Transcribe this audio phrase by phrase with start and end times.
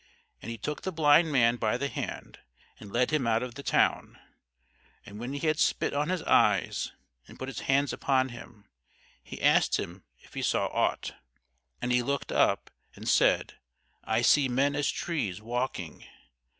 [0.41, 2.39] And he took the blind man by the hand,
[2.79, 4.17] and led him out of the town;
[5.05, 6.91] and when he had spit on his eyes,
[7.27, 8.65] and put his hands upon him,
[9.21, 11.13] he asked him if he saw ought.
[11.83, 13.59] And he looked up, and said,
[14.03, 16.03] I see men as trees, walking.